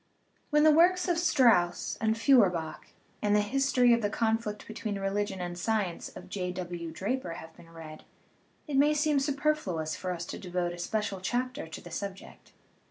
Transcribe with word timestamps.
When 0.49 0.63
the 0.63 0.71
works 0.71 1.07
of 1.07 1.19
Strauss 1.19 1.95
and 2.01 2.17
Feuerbach 2.17 2.87
and 3.21 3.35
The 3.35 3.41
History 3.41 3.93
of 3.93 4.01
the 4.01 4.09
Conflict 4.09 4.65
between 4.65 4.97
Religion 4.97 5.39
and 5.39 5.55
Science 5.55 6.09
of 6.15 6.27
J. 6.27 6.51
W. 6.53 6.89
Draper 6.91 7.33
have 7.33 7.55
been 7.55 7.69
read, 7.69 8.03
it 8.67 8.77
may 8.77 8.95
seem 8.95 9.19
superfluous 9.19 9.95
for 9.95 10.11
us 10.11 10.25
to 10.25 10.39
devote 10.39 10.73
a 10.73 10.79
special 10.79 11.21
chapter 11.21 11.67
to 11.67 11.81
the 11.81 11.91
subject. 11.91 12.51